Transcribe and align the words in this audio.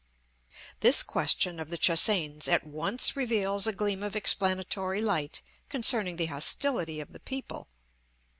This 0.79 1.03
question 1.03 1.59
of 1.59 1.69
the 1.69 1.77
Che 1.77 1.93
hsein's 1.93 2.47
at 2.47 2.65
once 2.65 3.15
reveals 3.15 3.67
a 3.67 3.71
gleam 3.71 4.01
of 4.01 4.15
explanatory 4.15 4.99
light 4.99 5.43
concerning 5.69 6.15
the 6.15 6.25
hostility 6.25 6.99
of 6.99 7.13
the 7.13 7.19
people. 7.19 7.67